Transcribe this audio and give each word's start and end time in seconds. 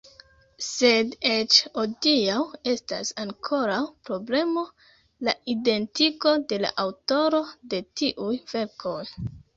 Sed 0.67 1.11
eĉ 1.31 1.57
hodiaŭ 1.75 2.37
estas 2.71 3.11
ankoraŭ 3.25 3.83
problemo 4.11 4.63
la 5.29 5.37
identigo 5.57 6.35
de 6.53 6.61
la 6.65 6.75
aŭtoro 6.87 7.43
de 7.75 7.87
tiuj 8.03 8.33
verkoj. 8.55 9.01